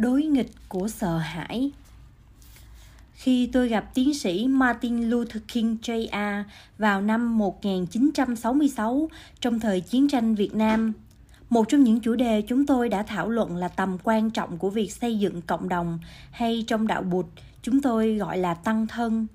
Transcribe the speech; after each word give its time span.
đối 0.00 0.22
nghịch 0.22 0.50
của 0.68 0.88
sợ 0.88 1.18
hãi 1.18 1.70
khi 3.12 3.46
tôi 3.52 3.68
gặp 3.68 3.94
tiến 3.94 4.14
sĩ 4.14 4.46
Martin 4.48 5.10
Luther 5.10 5.42
King 5.52 5.76
Jr. 5.82 6.44
vào 6.78 7.02
năm 7.02 7.38
1966 7.38 9.08
trong 9.40 9.60
thời 9.60 9.80
chiến 9.80 10.08
tranh 10.08 10.34
Việt 10.34 10.54
Nam. 10.54 10.92
Một 11.50 11.68
trong 11.68 11.84
những 11.84 12.00
chủ 12.00 12.14
đề 12.14 12.42
chúng 12.48 12.66
tôi 12.66 12.88
đã 12.88 13.02
thảo 13.02 13.28
luận 13.28 13.56
là 13.56 13.68
tầm 13.68 13.96
quan 14.04 14.30
trọng 14.30 14.58
của 14.58 14.70
việc 14.70 14.92
xây 14.92 15.18
dựng 15.18 15.42
cộng 15.42 15.68
đồng 15.68 15.98
hay 16.30 16.64
trong 16.66 16.86
đạo 16.86 17.02
Bụt, 17.02 17.26
chúng 17.62 17.82
tôi 17.82 18.14
gọi 18.14 18.38
là 18.38 18.54
tăng 18.54 18.86
thân. 18.86 19.26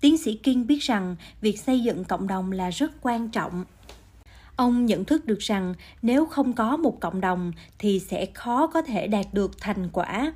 Tiến 0.00 0.18
sĩ 0.18 0.34
King 0.34 0.66
biết 0.66 0.82
rằng 0.82 1.16
việc 1.40 1.58
xây 1.58 1.80
dựng 1.80 2.04
cộng 2.04 2.26
đồng 2.26 2.52
là 2.52 2.70
rất 2.70 2.92
quan 3.02 3.28
trọng. 3.28 3.64
Ông 4.56 4.86
nhận 4.86 5.04
thức 5.04 5.26
được 5.26 5.38
rằng 5.38 5.74
nếu 6.02 6.26
không 6.26 6.52
có 6.52 6.76
một 6.76 7.00
cộng 7.00 7.20
đồng 7.20 7.52
thì 7.78 8.00
sẽ 8.00 8.26
khó 8.34 8.66
có 8.66 8.82
thể 8.82 9.06
đạt 9.06 9.26
được 9.32 9.60
thành 9.60 9.88
quả 9.92 10.32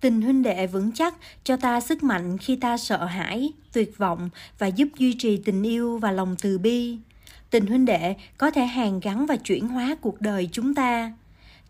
Tình 0.00 0.22
huynh 0.22 0.42
đệ 0.42 0.66
vững 0.66 0.92
chắc 0.92 1.14
cho 1.44 1.56
ta 1.56 1.80
sức 1.80 2.02
mạnh 2.02 2.38
khi 2.38 2.56
ta 2.56 2.76
sợ 2.76 3.04
hãi, 3.04 3.52
tuyệt 3.72 3.98
vọng 3.98 4.30
và 4.58 4.66
giúp 4.66 4.88
duy 4.98 5.12
trì 5.12 5.36
tình 5.36 5.62
yêu 5.62 5.98
và 5.98 6.12
lòng 6.12 6.36
từ 6.42 6.58
bi. 6.58 6.98
Tình 7.50 7.66
huynh 7.66 7.84
đệ 7.84 8.14
có 8.38 8.50
thể 8.50 8.64
hàn 8.66 9.00
gắn 9.00 9.26
và 9.26 9.36
chuyển 9.36 9.68
hóa 9.68 9.96
cuộc 10.00 10.20
đời 10.20 10.48
chúng 10.52 10.74
ta. 10.74 11.12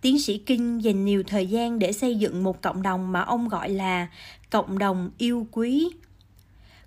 Tiến 0.01 0.19
sĩ 0.21 0.39
Kinh 0.39 0.85
dành 0.85 1.05
nhiều 1.05 1.23
thời 1.27 1.47
gian 1.47 1.79
để 1.79 1.93
xây 1.93 2.15
dựng 2.15 2.45
một 2.45 2.63
cộng 2.63 2.83
đồng 2.83 3.13
mà 3.13 3.21
ông 3.21 3.49
gọi 3.49 3.69
là 3.69 4.09
cộng 4.51 4.79
đồng 4.79 5.11
yêu 5.19 5.47
quý. 5.51 5.91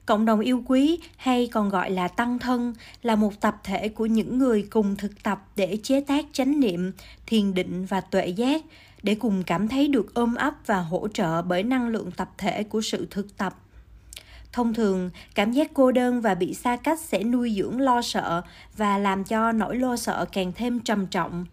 Cộng 0.10 0.26
đồng 0.26 0.40
yêu 0.40 0.64
quý 0.66 1.00
hay 1.18 1.50
còn 1.52 1.70
gọi 1.70 1.92
là 1.92 2.08
tăng 2.08 2.40
thân 2.40 2.74
là 3.02 3.16
một 3.16 3.42
tập 3.42 3.56
thể 3.64 3.90
của 3.90 4.06
những 4.06 4.38
người 4.38 4.68
cùng 4.70 4.96
thực 4.96 5.24
tập 5.24 5.48
để 5.56 5.78
chế 5.84 6.02
tác 6.02 6.26
chánh 6.34 6.60
niệm, 6.60 6.92
thiền 7.26 7.54
định 7.54 7.86
và 7.86 8.02
tuệ 8.02 8.28
giác 8.28 8.62
để 9.04 9.16
cùng 9.16 9.44
cảm 9.44 9.68
thấy 9.68 9.88
được 9.88 10.14
ôm 10.14 10.36
ấp 10.36 10.54
và 10.66 10.80
hỗ 10.80 11.08
trợ 11.08 11.42
bởi 11.42 11.64
năng 11.64 11.88
lượng 11.88 12.12
tập 12.12 12.30
thể 12.38 12.64
của 12.64 12.82
sự 12.82 13.08
thực 13.12 13.38
tập. 13.38 13.56
Thông 14.52 14.74
thường 14.74 15.10
cảm 15.36 15.52
giác 15.52 15.72
cô 15.74 15.92
đơn 15.92 16.22
và 16.22 16.36
bị 16.36 16.54
xa 16.54 16.76
cách 16.76 17.00
sẽ 17.00 17.24
nuôi 17.24 17.54
dưỡng 17.58 17.82
lo 17.82 18.02
sợ 18.02 18.42
và 18.78 18.98
làm 18.98 19.24
cho 19.24 19.52
nỗi 19.52 19.76
lo 19.76 19.96
sợ 19.96 20.26
càng 20.32 20.52
thêm 20.56 20.80
trầm 20.80 21.08
trọng. 21.08 21.46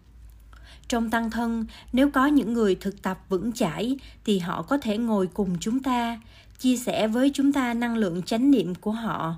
Trong 0.89 1.11
tăng 1.11 1.31
thân 1.31 1.65
nếu 1.93 2.11
có 2.11 2.27
những 2.27 2.53
người 2.53 2.75
thực 2.75 3.03
tập 3.03 3.19
vững 3.29 3.53
chãi 3.53 3.97
thì 4.25 4.39
họ 4.39 4.63
có 4.63 4.79
thể 4.79 4.99
ngồi 4.99 5.27
cùng 5.27 5.57
chúng 5.61 5.83
ta 5.83 6.19
chia 6.59 6.77
sẻ 6.77 7.09
với 7.09 7.31
chúng 7.35 7.53
ta 7.53 7.75
năng 7.75 7.97
lượng 7.97 8.23
chánh 8.23 8.51
niệm 8.51 8.75
của 8.75 8.91
họ. 8.91 9.35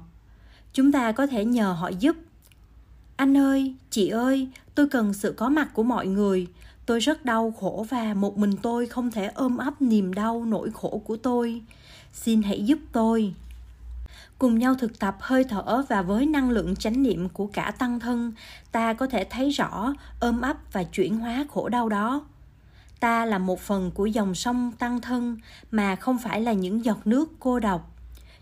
Chúng 0.72 0.92
ta 0.92 1.12
có 1.12 1.26
thể 1.26 1.44
nhờ 1.44 1.72
họ 1.72 1.88
giúp. 1.88 2.16
Anh 3.16 3.36
ơi, 3.36 3.74
chị 3.90 4.08
ơi, 4.08 4.48
tôi 4.74 4.88
cần 4.88 5.12
sự 5.14 5.32
có 5.32 5.48
mặt 5.48 5.68
của 5.74 5.82
mọi 5.82 6.06
người. 6.06 6.46
Tôi 6.86 7.00
rất 7.00 7.24
đau 7.24 7.54
khổ 7.60 7.86
và 7.88 8.14
một 8.14 8.38
mình 8.38 8.56
tôi 8.62 8.86
không 8.86 9.10
thể 9.10 9.30
ôm 9.34 9.56
ấp 9.56 9.82
niềm 9.82 10.14
đau 10.14 10.44
nỗi 10.44 10.70
khổ 10.74 11.02
của 11.04 11.16
tôi. 11.16 11.62
Xin 12.12 12.42
hãy 12.42 12.64
giúp 12.64 12.78
tôi. 12.92 13.34
Cùng 14.38 14.58
nhau 14.58 14.74
thực 14.74 14.98
tập 14.98 15.16
hơi 15.20 15.44
thở 15.44 15.82
và 15.88 16.02
với 16.02 16.26
năng 16.26 16.50
lượng 16.50 16.76
chánh 16.76 17.02
niệm 17.02 17.28
của 17.28 17.46
cả 17.46 17.72
tăng 17.78 18.00
thân, 18.00 18.32
ta 18.72 18.92
có 18.92 19.06
thể 19.06 19.24
thấy 19.30 19.50
rõ 19.50 19.94
ôm 20.20 20.40
ấp 20.40 20.56
và 20.72 20.84
chuyển 20.84 21.18
hóa 21.18 21.46
khổ 21.50 21.68
đau 21.68 21.88
đó 21.88 22.24
ta 23.00 23.24
là 23.24 23.38
một 23.38 23.60
phần 23.60 23.90
của 23.90 24.06
dòng 24.06 24.34
sông 24.34 24.72
tăng 24.78 25.00
thân, 25.00 25.36
mà 25.70 25.96
không 25.96 26.18
phải 26.18 26.40
là 26.40 26.52
những 26.52 26.84
giọt 26.84 27.06
nước 27.06 27.32
cô 27.40 27.60
độc. 27.60 27.94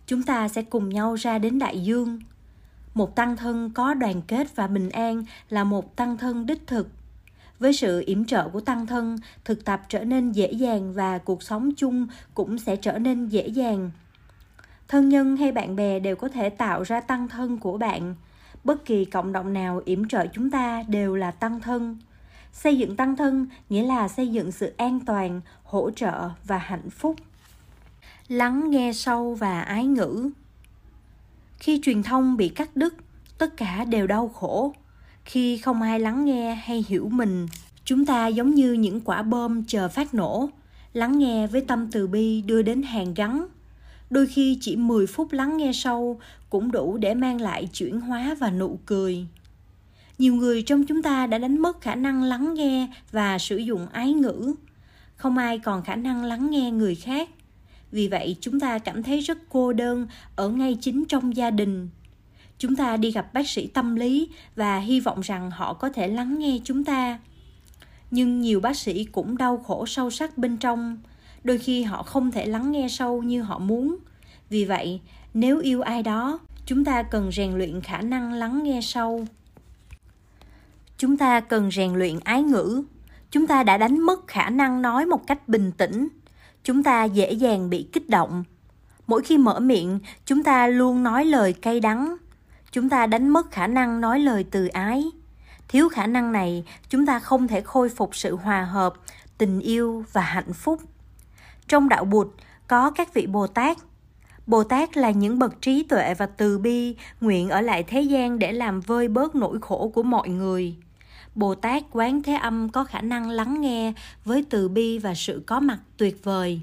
Chúng 0.06 0.22
ta 0.22 0.48
sẽ 0.48 0.62
cùng 0.62 0.88
nhau 0.88 1.14
ra 1.14 1.38
đến 1.38 1.58
đại 1.58 1.82
dương. 1.82 2.20
Một 2.94 3.16
tăng 3.16 3.36
thân 3.36 3.70
có 3.70 3.94
đoàn 3.94 4.22
kết 4.22 4.56
và 4.56 4.66
bình 4.66 4.90
an 4.90 5.24
là 5.50 5.64
một 5.64 5.96
tăng 5.96 6.16
thân 6.16 6.46
đích 6.46 6.66
thực. 6.66 6.88
Với 7.58 7.72
sự 7.72 8.02
yểm 8.06 8.24
trợ 8.24 8.48
của 8.48 8.60
tăng 8.60 8.86
thân, 8.86 9.16
thực 9.44 9.64
tập 9.64 9.82
trở 9.88 10.04
nên 10.04 10.32
dễ 10.32 10.52
dàng 10.52 10.92
và 10.92 11.18
cuộc 11.18 11.42
sống 11.42 11.70
chung 11.77 12.06
cũng 12.34 12.58
sẽ 12.58 12.77
trở 12.77 12.98
nên 12.98 13.28
dễ 13.28 13.48
dàng. 13.48 13.90
Thân 14.88 15.08
nhân 15.08 15.36
hay 15.36 15.52
bạn 15.52 15.77
bè 15.77 15.98
đều 16.00 16.16
có 16.16 16.28
thể 16.28 16.48
tạo 16.48 16.82
ra 16.82 17.00
tăng 17.00 17.28
thân 17.28 17.58
của 17.58 17.78
bạn. 17.78 18.14
Bất 18.64 18.84
kỳ 18.84 19.05
cộng 19.05 19.33
đồng 19.33 19.52
nào 19.52 19.83
yểm 19.84 20.08
trợ 20.08 20.27
chúng 20.33 20.50
ta 20.50 20.84
đều 20.89 21.16
là 21.16 21.30
tăng 21.30 21.61
thân 21.61 21.98
xây 22.62 22.78
dựng 22.78 22.96
tăng 22.96 23.17
thân, 23.17 23.46
nghĩa 23.68 23.83
là 23.83 24.08
xây 24.08 24.28
dựng 24.28 24.52
sự 24.52 24.72
an 24.77 25.00
toàn, 25.00 25.40
hỗ 25.64 25.90
trợ 25.90 26.30
và 26.44 26.58
hạnh 26.58 26.90
phúc. 26.90 27.17
Lắng 28.28 28.70
nghe 28.70 28.92
sâu 28.92 29.34
và 29.34 29.61
ái 29.61 29.84
ngữ. 29.86 30.30
Khi 31.58 31.80
truyền 31.84 32.02
thông 32.02 32.36
bị 32.36 32.48
cắt 32.48 32.77
đứt, 32.77 32.95
tất 33.39 33.56
cả 33.56 33.84
đều 33.84 34.06
đau 34.06 34.28
khổ. 34.28 34.74
Khi 35.24 35.58
không 35.58 35.83
ai 35.83 36.00
lắng 36.00 36.24
nghe 36.24 36.55
hay 36.55 36.84
hiểu 36.89 37.08
mình, 37.08 37.46
chúng 37.84 38.06
ta 38.06 38.27
giống 38.27 38.55
như 38.55 38.72
những 38.72 39.00
quả 39.00 39.22
bom 39.22 39.64
chờ 39.64 39.89
phát 39.89 40.14
nổ. 40.14 40.48
Lắng 40.92 41.18
nghe 41.18 41.46
với 41.46 41.61
tâm 41.61 41.90
từ 41.90 42.06
bi 42.06 42.42
đưa 42.42 42.62
đến 42.62 42.83
hàng 42.83 43.14
gắn. 43.14 43.46
Đôi 44.11 44.27
khi 44.27 44.58
chỉ 44.61 44.77
10 44.77 45.06
phút 45.06 45.33
lắng 45.33 45.56
nghe 45.56 45.72
sâu 45.74 46.20
cũng 46.50 46.72
đủ 46.72 46.96
để 46.96 47.14
mang 47.14 47.40
lại 47.40 47.68
chuyển 47.72 48.00
hóa 48.00 48.36
và 48.40 48.50
nụ 48.50 48.78
cười 48.86 49.27
nhiều 50.18 50.34
người 50.34 50.62
trong 50.62 50.84
chúng 50.84 51.02
ta 51.02 51.27
đã 51.27 51.38
đánh 51.38 51.58
mất 51.58 51.80
khả 51.80 51.94
năng 51.94 52.22
lắng 52.22 52.54
nghe 52.54 52.88
và 53.12 53.38
sử 53.38 53.56
dụng 53.56 53.86
ái 53.92 54.12
ngữ. 54.12 54.54
Không 55.16 55.38
ai 55.38 55.58
còn 55.58 55.82
khả 55.82 55.96
năng 55.96 56.24
lắng 56.24 56.50
nghe 56.50 56.70
người 56.70 56.94
khác. 56.94 57.28
Vì 57.92 58.08
vậy, 58.08 58.36
chúng 58.40 58.60
ta 58.60 58.78
cảm 58.78 59.02
thấy 59.02 59.20
rất 59.20 59.38
cô 59.48 59.72
đơn 59.72 60.06
ở 60.36 60.48
ngay 60.48 60.77
chính 60.80 61.04
trong 61.08 61.36
gia 61.36 61.50
đình. 61.50 61.88
Chúng 62.58 62.77
ta 62.77 62.96
đi 62.96 63.10
gặp 63.10 63.34
bác 63.34 63.48
sĩ 63.48 63.66
tâm 63.66 63.94
lý 63.94 64.28
và 64.56 64.78
hy 64.78 65.00
vọng 65.00 65.20
rằng 65.20 65.50
họ 65.50 65.74
có 65.74 65.88
thể 65.88 66.08
lắng 66.08 66.38
nghe 66.38 66.58
chúng 66.64 66.84
ta. 66.84 67.18
Nhưng 68.10 68.40
nhiều 68.40 68.60
bác 68.60 68.77
sĩ 68.77 69.04
cũng 69.04 69.36
đau 69.36 69.56
khổ 69.58 69.86
sâu 69.86 70.10
sắc 70.10 70.38
bên 70.38 70.56
trong. 70.56 70.98
Đôi 71.44 71.58
khi 71.58 71.83
họ 71.83 72.02
không 72.02 72.30
thể 72.30 72.46
lắng 72.46 72.72
nghe 72.72 72.88
sâu 72.88 73.22
như 73.22 73.42
họ 73.42 73.58
muốn. 73.58 73.96
Vì 74.50 74.64
vậy, 74.64 75.00
nếu 75.34 75.60
yêu 75.60 75.80
ai 75.80 76.02
đó, 76.02 76.38
chúng 76.66 76.84
ta 76.84 77.02
cần 77.02 77.33
rèn 77.33 77.52
luyện 77.52 77.80
khả 77.80 78.00
năng 78.00 78.33
lắng 78.33 78.62
nghe 78.62 78.80
sâu 78.83 79.27
chúng 80.98 81.17
ta 81.17 81.40
cần 81.40 81.70
rèn 81.70 81.95
luyện 81.95 82.20
ái 82.24 82.42
ngữ. 82.42 82.83
Chúng 83.30 83.46
ta 83.46 83.62
đã 83.62 83.79
đánh 83.79 83.98
mất 83.98 84.27
khả 84.27 84.51
năng 84.51 84.83
nói 84.83 85.07
một 85.07 85.27
cách 85.27 85.48
bình 85.48 85.73
tĩnh. 85.73 86.08
Chúng 86.64 86.83
ta 86.83 87.05
dễ 87.05 87.33
dàng 87.33 87.70
bị 87.70 87.89
kích 87.92 88.08
động. 88.08 88.45
Mỗi 89.07 89.23
khi 89.23 89.39
mở 89.39 89.61
miệng, 89.61 89.98
chúng 90.24 90.42
ta 90.42 90.67
luôn 90.67 91.02
nói 91.02 91.24
lời 91.24 91.52
cay 91.52 91.80
đắng. 91.80 92.17
Chúng 92.73 92.89
ta 92.89 93.07
đánh 93.07 93.29
mất 93.29 93.51
khả 93.51 93.67
năng 93.67 94.01
nói 94.01 94.20
lời 94.20 94.45
từ 94.51 94.67
ái. 94.67 95.05
Thiếu 95.68 95.89
khả 95.89 96.07
năng 96.07 96.33
này, 96.33 96.64
chúng 96.89 97.07
ta 97.07 97.18
không 97.18 97.48
thể 97.48 97.61
khôi 97.61 97.89
phục 97.89 98.17
sự 98.17 98.36
hòa 98.36 98.64
hợp, 98.64 98.95
tình 99.39 99.61
yêu 99.61 100.05
và 100.13 100.20
hạnh 100.20 100.52
phúc. 100.52 100.83
Trong 101.68 101.89
đạo 101.89 102.05
bụt, 102.05 102.28
có 102.68 102.90
các 102.90 103.14
vị 103.14 103.27
bồ 103.27 103.46
tát. 103.46 103.78
Bồ 104.46 104.64
tát 104.64 104.96
là 104.96 105.11
những 105.11 105.39
bậc 105.39 105.63
trí 105.63 105.83
tuệ 105.83 106.14
và 106.14 106.27
từ 106.27 106.58
bi 106.58 106.96
nguyện 107.20 107.48
ở 107.48 107.61
lại 107.61 107.83
thế 107.83 108.01
gian 108.01 108.39
để 108.39 108.52
làm 108.52 108.80
vơi 108.80 109.08
bớt 109.08 109.34
nỗi 109.34 109.58
khổ 109.61 109.92
của 109.95 110.02
mọi 110.02 110.28
người 110.28 110.77
bồ 111.36 111.55
tát 111.55 111.83
quán 111.91 112.23
thế 112.23 112.35
âm 112.35 112.69
có 112.69 112.85
khả 112.85 113.01
năng 113.01 113.30
lắng 113.30 113.61
nghe 113.61 113.92
với 114.24 114.45
từ 114.51 114.69
bi 114.69 114.98
và 114.98 115.14
sự 115.14 115.42
có 115.47 115.61
mặt 115.61 115.79
tuyệt 115.97 116.24
vời. 116.24 116.61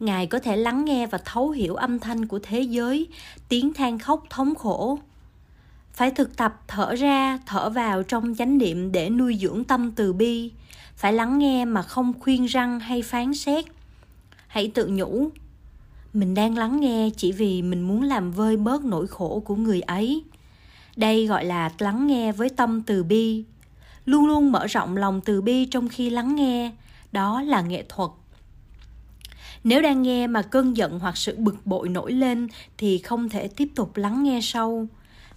Ngài 0.00 0.26
có 0.26 0.38
thể 0.38 0.56
lắng 0.56 0.84
nghe 0.84 1.06
và 1.06 1.18
thấu 1.24 1.50
hiểu 1.50 1.74
âm 1.74 1.98
thanh 1.98 2.26
của 2.26 2.38
thế 2.42 2.60
giới, 2.60 3.06
tiếng 3.48 3.74
than 3.74 3.98
khóc 3.98 4.24
thống 4.30 4.54
khổ. 4.54 4.98
Phải 5.92 6.10
thực 6.10 6.36
tập 6.36 6.60
thở 6.68 6.94
ra, 6.94 7.38
thở 7.46 7.70
vào 7.70 8.02
trong 8.02 8.34
chánh 8.34 8.58
niệm 8.58 8.92
để 8.92 9.10
nuôi 9.10 9.38
dưỡng 9.40 9.64
tâm 9.64 9.90
từ 9.90 10.12
bi. 10.12 10.50
Phải 10.96 11.12
lắng 11.12 11.38
nghe 11.38 11.64
mà 11.64 11.82
không 11.82 12.12
khuyên 12.20 12.44
răng 12.44 12.80
hay 12.80 13.02
phán 13.02 13.34
xét. 13.34 13.64
Hãy 14.46 14.70
tự 14.74 14.86
nhủ, 14.86 15.30
mình 16.12 16.34
đang 16.34 16.58
lắng 16.58 16.80
nghe 16.80 17.10
chỉ 17.16 17.32
vì 17.32 17.62
mình 17.62 17.82
muốn 17.82 18.02
làm 18.02 18.32
vơi 18.32 18.56
bớt 18.56 18.84
nỗi 18.84 19.06
khổ 19.06 19.42
của 19.44 19.56
người 19.56 19.80
ấy. 19.80 20.22
Đây 20.96 21.26
gọi 21.26 21.44
là 21.44 21.70
lắng 21.78 22.06
nghe 22.06 22.32
với 22.32 22.48
tâm 22.48 22.82
từ 22.82 23.04
bi 23.04 23.44
luôn 24.04 24.26
luôn 24.26 24.52
mở 24.52 24.66
rộng 24.66 24.96
lòng 24.96 25.20
từ 25.20 25.42
bi 25.42 25.64
trong 25.64 25.88
khi 25.88 26.10
lắng 26.10 26.34
nghe. 26.34 26.72
Đó 27.12 27.42
là 27.42 27.60
nghệ 27.60 27.84
thuật. 27.88 28.10
Nếu 29.64 29.82
đang 29.82 30.02
nghe 30.02 30.26
mà 30.26 30.42
cơn 30.42 30.76
giận 30.76 30.98
hoặc 30.98 31.16
sự 31.16 31.36
bực 31.36 31.66
bội 31.66 31.88
nổi 31.88 32.12
lên 32.12 32.48
thì 32.78 32.98
không 32.98 33.28
thể 33.28 33.48
tiếp 33.48 33.68
tục 33.74 33.96
lắng 33.96 34.22
nghe 34.22 34.40
sâu. 34.42 34.86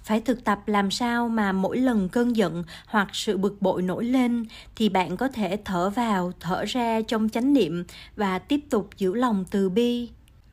Phải 0.04 0.22
thực 0.22 0.44
tập 0.44 0.60
làm 0.66 0.92
sao 0.92 1.30
mà 1.30 1.52
mỗi 1.52 1.78
lần 1.78 2.10
cơn 2.10 2.36
giận 2.36 2.64
hoặc 2.88 3.08
sự 3.14 3.38
bực 3.38 3.62
bội 3.62 3.82
nổi 3.82 4.06
lên 4.06 4.46
thì 4.76 4.90
bạn 4.90 5.18
có 5.18 5.28
thể 5.28 5.58
thở 5.66 5.90
vào, 5.90 6.32
thở 6.40 6.66
ra 6.66 7.02
trong 7.02 7.30
chánh 7.30 7.54
niệm 7.54 7.84
và 8.16 8.40
tiếp 8.40 8.60
tục 8.70 8.90
giữ 8.98 9.14
lòng 9.14 9.46
từ 9.52 9.70
bi 9.70 10.10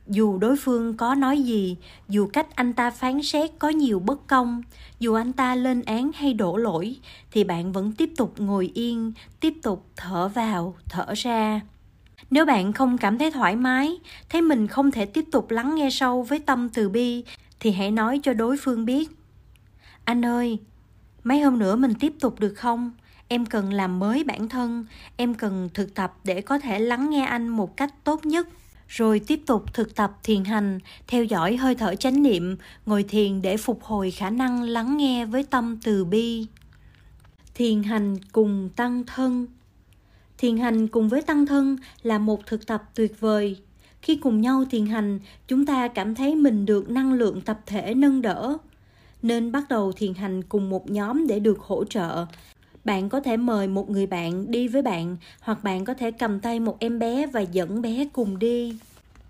dù 0.07 0.37
đối 0.37 0.55
phương 0.57 0.97
có 0.97 1.15
nói 1.15 1.41
gì, 1.41 1.77
dù 2.09 2.27
cách 2.33 2.55
anh 2.55 2.73
ta 2.73 2.91
phán 2.91 3.21
xét 3.21 3.51
có 3.59 3.69
nhiều 3.69 3.99
bất 3.99 4.27
công, 4.27 4.63
dù 4.99 5.13
anh 5.13 5.33
ta 5.33 5.55
lên 5.55 5.81
án 5.81 6.11
hay 6.15 6.33
đổ 6.33 6.57
lỗi, 6.57 6.95
thì 7.31 7.43
bạn 7.43 7.71
vẫn 7.71 7.91
tiếp 7.91 8.09
tục 8.17 8.33
ngồi 8.37 8.71
yên, 8.73 9.11
tiếp 9.39 9.53
tục 9.63 9.85
thở 9.95 10.27
vào, 10.27 10.75
thở 10.89 11.05
ra. 11.17 11.61
Nếu 12.29 12.45
bạn 12.45 12.73
không 12.73 12.97
cảm 12.97 13.17
thấy 13.17 13.31
thoải 13.31 13.55
mái, 13.55 13.99
thấy 14.29 14.41
mình 14.41 14.67
không 14.67 14.91
thể 14.91 15.05
tiếp 15.05 15.25
tục 15.31 15.51
lắng 15.51 15.75
nghe 15.75 15.89
sâu 15.89 16.23
với 16.23 16.39
tâm 16.39 16.69
từ 16.69 16.89
bi, 16.89 17.23
thì 17.59 17.71
hãy 17.71 17.91
nói 17.91 18.19
cho 18.23 18.33
đối 18.33 18.57
phương 18.57 18.85
biết. 18.85 19.11
Anh 20.03 20.25
ơi, 20.25 20.59
mấy 21.23 21.41
hôm 21.41 21.59
nữa 21.59 21.75
mình 21.75 21.93
tiếp 21.99 22.13
tục 22.19 22.39
được 22.39 22.53
không? 22.53 22.91
Em 23.27 23.45
cần 23.45 23.73
làm 23.73 23.99
mới 23.99 24.23
bản 24.23 24.49
thân, 24.49 24.85
em 25.17 25.33
cần 25.33 25.69
thực 25.73 25.95
tập 25.95 26.13
để 26.23 26.41
có 26.41 26.59
thể 26.59 26.79
lắng 26.79 27.09
nghe 27.09 27.25
anh 27.25 27.47
một 27.47 27.77
cách 27.77 27.93
tốt 28.03 28.25
nhất 28.25 28.47
rồi 28.93 29.19
tiếp 29.19 29.41
tục 29.45 29.73
thực 29.73 29.95
tập 29.95 30.11
thiền 30.23 30.43
hành, 30.43 30.79
theo 31.07 31.23
dõi 31.23 31.57
hơi 31.57 31.75
thở 31.75 31.95
chánh 31.95 32.23
niệm, 32.23 32.57
ngồi 32.85 33.03
thiền 33.03 33.41
để 33.41 33.57
phục 33.57 33.83
hồi 33.83 34.11
khả 34.11 34.29
năng 34.29 34.63
lắng 34.63 34.97
nghe 34.97 35.25
với 35.25 35.43
tâm 35.43 35.77
từ 35.83 36.05
bi. 36.05 36.45
Thiền 37.55 37.83
hành 37.83 38.17
cùng 38.31 38.69
tăng 38.75 39.03
thân. 39.03 39.47
Thiền 40.37 40.57
hành 40.57 40.87
cùng 40.87 41.09
với 41.09 41.21
tăng 41.21 41.45
thân 41.45 41.77
là 42.01 42.17
một 42.17 42.45
thực 42.45 42.67
tập 42.67 42.83
tuyệt 42.95 43.19
vời. 43.19 43.57
Khi 44.01 44.15
cùng 44.15 44.41
nhau 44.41 44.63
thiền 44.71 44.85
hành, 44.85 45.19
chúng 45.47 45.65
ta 45.65 45.87
cảm 45.87 46.15
thấy 46.15 46.35
mình 46.35 46.65
được 46.65 46.89
năng 46.89 47.13
lượng 47.13 47.41
tập 47.41 47.59
thể 47.65 47.93
nâng 47.93 48.21
đỡ. 48.21 48.57
Nên 49.21 49.51
bắt 49.51 49.63
đầu 49.69 49.91
thiền 49.91 50.13
hành 50.13 50.43
cùng 50.43 50.69
một 50.69 50.91
nhóm 50.91 51.27
để 51.27 51.39
được 51.39 51.59
hỗ 51.59 51.83
trợ 51.85 52.25
bạn 52.83 53.09
có 53.09 53.19
thể 53.19 53.37
mời 53.37 53.67
một 53.67 53.89
người 53.89 54.05
bạn 54.05 54.51
đi 54.51 54.67
với 54.67 54.81
bạn, 54.81 55.17
hoặc 55.41 55.63
bạn 55.63 55.85
có 55.85 55.93
thể 55.93 56.11
cầm 56.11 56.39
tay 56.39 56.59
một 56.59 56.77
em 56.79 56.99
bé 56.99 57.27
và 57.27 57.41
dẫn 57.41 57.81
bé 57.81 58.05
cùng 58.13 58.39
đi. 58.39 58.75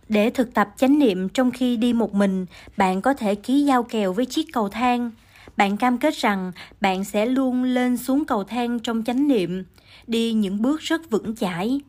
Để 0.10 0.30
thực 0.30 0.54
tập 0.54 0.74
chánh 0.78 1.00
niệm 1.00 1.30
trong 1.30 1.52
khi 1.52 1.78
đi 1.78 1.94
một 1.94 2.14
mình, 2.14 2.46
bạn 2.78 3.02
có 3.02 3.14
thể 3.14 3.36
ký 3.36 3.64
giao 3.64 3.84
kèo 3.84 4.14
với 4.14 4.26
chiếc 4.26 4.54
cầu 4.54 4.70
thang. 4.70 5.12
Bạn 5.58 5.78
cam 5.78 5.98
kết 5.98 6.14
rằng 6.16 6.52
bạn 6.82 7.04
sẽ 7.04 7.26
luôn 7.26 7.64
lên 7.64 7.98
xuống 7.98 8.26
cầu 8.26 8.44
thang 8.44 8.80
trong 8.80 9.04
chánh 9.04 9.28
niệm, 9.28 9.64
đi 10.08 10.34
những 10.34 10.62
bước 10.62 10.82
rất 10.82 11.10
vững 11.10 11.36
chãi. 11.36 11.82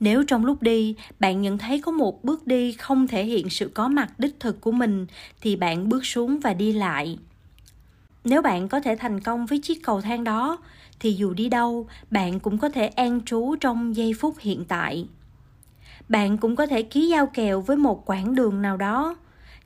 Nếu 0.00 0.24
trong 0.24 0.44
lúc 0.44 0.62
đi, 0.62 0.94
bạn 1.20 1.42
nhận 1.42 1.58
thấy 1.58 1.80
có 1.80 1.92
một 1.92 2.24
bước 2.24 2.46
đi 2.46 2.72
không 2.72 3.06
thể 3.06 3.24
hiện 3.24 3.50
sự 3.50 3.70
có 3.74 3.88
mặt 3.88 4.18
đích 4.18 4.40
thực 4.40 4.60
của 4.60 4.72
mình, 4.72 5.06
thì 5.40 5.56
bạn 5.56 5.88
bước 5.88 6.06
xuống 6.06 6.40
và 6.40 6.54
đi 6.54 6.72
lại 6.72 7.18
nếu 8.24 8.42
bạn 8.42 8.68
có 8.68 8.80
thể 8.80 8.96
thành 8.96 9.20
công 9.20 9.46
với 9.46 9.58
chiếc 9.58 9.82
cầu 9.82 10.00
thang 10.00 10.24
đó, 10.24 10.58
thì 11.00 11.12
dù 11.12 11.34
đi 11.34 11.48
đâu, 11.48 11.86
bạn 12.10 12.40
cũng 12.40 12.58
có 12.58 12.68
thể 12.68 12.86
an 12.86 13.20
trú 13.20 13.56
trong 13.60 13.96
giây 13.96 14.12
phút 14.20 14.34
hiện 14.38 14.64
tại. 14.64 15.08
Bạn 16.08 16.38
cũng 16.38 16.56
có 16.56 16.66
thể 16.66 16.82
ký 16.82 17.08
giao 17.08 17.26
kèo 17.26 17.60
với 17.60 17.76
một 17.76 18.06
quãng 18.06 18.34
đường 18.34 18.62
nào 18.62 18.76
đó, 18.76 19.16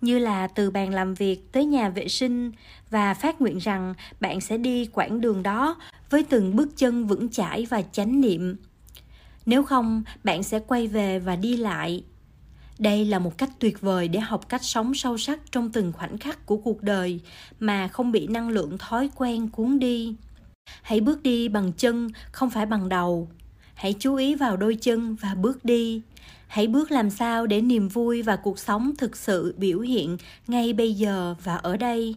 như 0.00 0.18
là 0.18 0.46
từ 0.46 0.70
bàn 0.70 0.94
làm 0.94 1.14
việc 1.14 1.52
tới 1.52 1.64
nhà 1.64 1.88
vệ 1.88 2.08
sinh, 2.08 2.52
và 2.90 3.14
phát 3.14 3.40
nguyện 3.40 3.58
rằng 3.58 3.94
bạn 4.20 4.40
sẽ 4.40 4.58
đi 4.58 4.86
quãng 4.86 5.20
đường 5.20 5.42
đó 5.42 5.76
với 6.10 6.22
từng 6.22 6.56
bước 6.56 6.76
chân 6.76 7.06
vững 7.06 7.28
chãi 7.28 7.66
và 7.70 7.82
chánh 7.92 8.20
niệm. 8.20 8.56
Nếu 9.46 9.62
không, 9.62 10.02
bạn 10.24 10.42
sẽ 10.42 10.58
quay 10.58 10.86
về 10.86 11.18
và 11.18 11.36
đi 11.36 11.56
lại 11.56 12.04
đây 12.78 13.04
là 13.04 13.18
một 13.18 13.38
cách 13.38 13.50
tuyệt 13.58 13.80
vời 13.80 14.08
để 14.08 14.20
học 14.20 14.48
cách 14.48 14.64
sống 14.64 14.94
sâu 14.94 15.18
sắc 15.18 15.40
trong 15.52 15.72
từng 15.72 15.92
khoảnh 15.92 16.18
khắc 16.18 16.46
của 16.46 16.56
cuộc 16.56 16.82
đời 16.82 17.20
mà 17.60 17.88
không 17.88 18.12
bị 18.12 18.26
năng 18.26 18.48
lượng 18.48 18.78
thói 18.78 19.10
quen 19.14 19.48
cuốn 19.48 19.78
đi. 19.78 20.14
Hãy 20.82 21.00
bước 21.00 21.22
đi 21.22 21.48
bằng 21.48 21.72
chân, 21.72 22.08
không 22.32 22.50
phải 22.50 22.66
bằng 22.66 22.88
đầu. 22.88 23.28
Hãy 23.74 23.94
chú 23.98 24.14
ý 24.14 24.34
vào 24.34 24.56
đôi 24.56 24.74
chân 24.74 25.14
và 25.14 25.34
bước 25.34 25.64
đi. 25.64 26.02
Hãy 26.46 26.66
bước 26.66 26.90
làm 26.90 27.10
sao 27.10 27.46
để 27.46 27.60
niềm 27.60 27.88
vui 27.88 28.22
và 28.22 28.36
cuộc 28.36 28.58
sống 28.58 28.92
thực 28.98 29.16
sự 29.16 29.54
biểu 29.58 29.80
hiện 29.80 30.16
ngay 30.46 30.72
bây 30.72 30.94
giờ 30.94 31.34
và 31.44 31.56
ở 31.56 31.76
đây. 31.76 32.14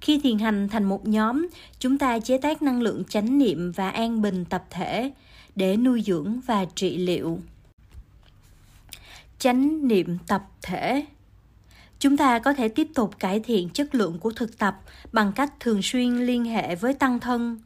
Khi 0.00 0.20
thiền 0.20 0.38
hành 0.38 0.68
thành 0.68 0.84
một 0.84 1.08
nhóm, 1.08 1.48
chúng 1.78 1.98
ta 1.98 2.18
chế 2.18 2.38
tác 2.38 2.62
năng 2.62 2.82
lượng 2.82 3.04
chánh 3.04 3.38
niệm 3.38 3.72
và 3.72 3.90
an 3.90 4.22
bình 4.22 4.44
tập 4.44 4.64
thể 4.70 5.12
để 5.56 5.76
nuôi 5.76 6.02
dưỡng 6.02 6.40
và 6.46 6.64
trị 6.74 6.96
liệu 6.96 7.38
chánh 9.42 9.88
niệm 9.88 10.18
tập 10.26 10.42
thể. 10.62 11.04
Chúng 11.98 12.16
ta 12.16 12.38
có 12.38 12.52
thể 12.52 12.68
tiếp 12.68 12.88
tục 12.94 13.18
cải 13.18 13.40
thiện 13.40 13.68
chất 13.68 13.94
lượng 13.94 14.18
của 14.18 14.30
thực 14.30 14.58
tập 14.58 14.80
bằng 15.12 15.32
cách 15.32 15.52
thường 15.60 15.82
xuyên 15.82 16.16
liên 16.16 16.44
hệ 16.44 16.74
với 16.76 16.94
tăng 16.94 17.20
thân. 17.20 17.60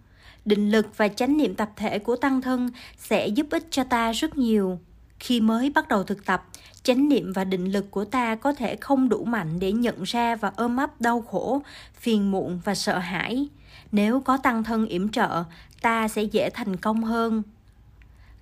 Định 0.44 0.70
lực 0.70 0.86
và 0.96 1.08
chánh 1.08 1.36
niệm 1.36 1.54
tập 1.54 1.70
thể 1.76 1.98
của 1.98 2.16
tăng 2.16 2.40
thân 2.40 2.70
sẽ 2.98 3.26
giúp 3.28 3.46
ích 3.50 3.66
cho 3.70 3.84
ta 3.84 4.12
rất 4.12 4.38
nhiều. 4.38 4.78
Khi 5.18 5.40
mới 5.40 5.70
bắt 5.70 5.88
đầu 5.88 6.02
thực 6.02 6.26
tập, 6.26 6.46
chánh 6.82 7.08
niệm 7.08 7.32
và 7.32 7.44
định 7.44 7.72
lực 7.72 7.90
của 7.90 8.04
ta 8.04 8.34
có 8.34 8.52
thể 8.52 8.76
không 8.76 9.08
đủ 9.08 9.24
mạnh 9.24 9.58
để 9.58 9.72
nhận 9.72 10.02
ra 10.02 10.36
và 10.36 10.52
ôm 10.56 10.76
ấp 10.76 11.00
đau 11.00 11.20
khổ, 11.20 11.62
phiền 11.94 12.30
muộn 12.30 12.60
và 12.64 12.74
sợ 12.74 12.98
hãi. 12.98 13.48
Nếu 13.92 14.20
có 14.20 14.36
tăng 14.36 14.64
thân 14.64 14.86
yểm 14.86 15.08
trợ, 15.08 15.44
ta 15.80 16.08
sẽ 16.08 16.22
dễ 16.22 16.50
thành 16.50 16.76
công 16.76 17.04
hơn 17.04 17.42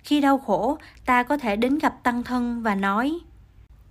khi 0.05 0.21
đau 0.21 0.37
khổ, 0.37 0.77
ta 1.05 1.23
có 1.23 1.37
thể 1.37 1.55
đến 1.55 1.77
gặp 1.77 2.03
tăng 2.03 2.23
thân 2.23 2.61
và 2.63 2.75
nói, 2.75 3.19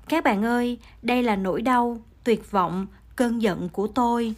các 0.08 0.24
bạn 0.24 0.44
ơi, 0.44 0.78
đây 1.02 1.22
là 1.22 1.36
nỗi 1.36 1.62
đau, 1.62 1.98
tuyệt 2.24 2.50
vọng, 2.50 2.86
cơn 3.16 3.42
giận 3.42 3.68
của 3.68 3.86
tôi. 3.86 4.34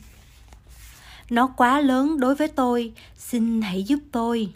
Nó 1.31 1.47
quá 1.47 1.81
lớn 1.81 2.21
đối 2.21 2.35
với 2.35 2.49
tôi, 2.49 2.93
xin 3.17 3.63
hãy 3.63 3.83
giúp 3.83 3.99
tôi. 4.13 4.53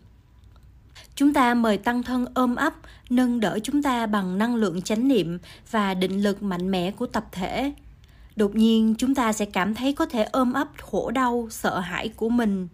Chúng 1.14 1.32
ta 1.32 1.55
mời 1.55 1.78
tăng 1.78 2.02
thân 2.02 2.26
ôm 2.34 2.56
ấp, 2.56 2.75
nâng 3.11 3.40
đỡ 3.40 3.58
chúng 3.62 3.82
ta 3.82 4.06
bằng 4.06 4.38
năng 4.38 4.55
lượng 4.55 4.82
chánh 4.82 5.08
niệm 5.08 5.38
và 5.70 5.94
định 5.94 6.23
lực 6.23 6.43
mạnh 6.43 6.70
mẽ 6.70 6.90
của 6.90 7.06
tập 7.06 7.25
thể. 7.32 7.73
Đột 8.37 8.55
nhiên, 8.55 8.94
chúng 8.99 9.14
ta 9.14 9.32
sẽ 9.32 9.44
cảm 9.44 9.75
thấy 9.75 9.93
có 9.93 10.06
thể 10.06 10.23
ôm 10.23 10.52
ấp 10.52 10.69
khổ 10.82 11.11
đau, 11.11 11.49
sợ 11.50 11.78
hãi 11.81 12.08
của 12.08 12.28
mình 12.28 12.69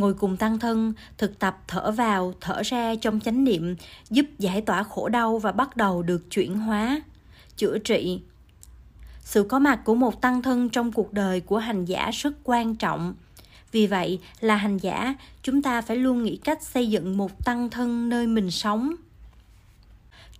ngồi 0.00 0.14
cùng 0.14 0.36
tăng 0.36 0.58
thân, 0.58 0.92
thực 1.18 1.38
tập 1.38 1.58
thở 1.68 1.90
vào, 1.90 2.34
thở 2.40 2.62
ra 2.62 2.94
trong 3.00 3.20
chánh 3.20 3.44
niệm, 3.44 3.76
giúp 4.10 4.26
giải 4.38 4.60
tỏa 4.60 4.82
khổ 4.82 5.08
đau 5.08 5.38
và 5.38 5.52
bắt 5.52 5.76
đầu 5.76 6.02
được 6.02 6.30
chuyển 6.30 6.58
hóa. 6.58 7.02
Chữa 7.56 7.78
trị. 7.78 8.20
Sự 9.20 9.42
có 9.42 9.58
mặt 9.58 9.80
của 9.84 9.94
một 9.94 10.20
tăng 10.20 10.42
thân 10.42 10.68
trong 10.68 10.92
cuộc 10.92 11.12
đời 11.12 11.40
của 11.40 11.58
hành 11.58 11.84
giả 11.84 12.10
rất 12.12 12.34
quan 12.44 12.74
trọng. 12.74 13.14
Vì 13.72 13.86
vậy, 13.86 14.18
là 14.40 14.56
hành 14.56 14.78
giả, 14.78 15.14
chúng 15.42 15.62
ta 15.62 15.80
phải 15.80 15.96
luôn 15.96 16.24
nghĩ 16.24 16.36
cách 16.36 16.62
xây 16.62 16.88
dựng 16.88 17.16
một 17.16 17.44
tăng 17.44 17.70
thân 17.70 18.08
nơi 18.08 18.26
mình 18.26 18.50
sống 18.50 18.94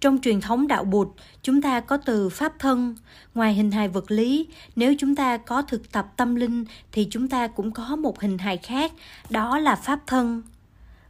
trong 0.01 0.19
truyền 0.23 0.41
thống 0.41 0.69
đạo 0.69 0.85
bụt, 0.85 1.09
chúng 1.43 1.63
ta 1.63 1.81
có 1.81 1.97
từ 1.97 2.29
pháp 2.29 2.53
thân. 2.59 2.97
Ngoài 3.35 3.55
hình 3.55 3.71
hài 3.71 3.89
vật 3.89 4.11
lý, 4.11 4.47
nếu 4.77 4.95
chúng 4.99 5.15
ta 5.15 5.37
có 5.37 5.63
thực 5.63 5.93
tập 5.93 6.13
tâm 6.17 6.35
linh, 6.35 6.65
thì 6.93 7.09
chúng 7.11 7.29
ta 7.29 7.47
cũng 7.47 7.71
có 7.71 7.97
một 7.97 8.21
hình 8.21 8.39
hài 8.39 8.57
khác, 8.57 8.93
đó 9.31 9.59
là 9.59 9.77
pháp 9.77 10.01
thân. 10.07 10.43